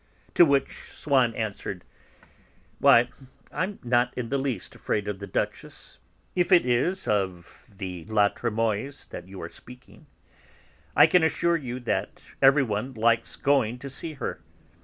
[0.33, 1.83] To which Swann answered:
[2.79, 3.09] "Why,
[3.51, 5.99] I'm not in the least afraid of the Duchess
[6.35, 10.07] (if it is of the La Trémoïlles that you're speaking).
[10.95, 14.41] I can assure you that everyone likes going to see her.